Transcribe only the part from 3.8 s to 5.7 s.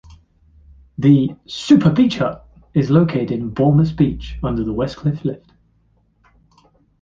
beach under the West Cliff lift.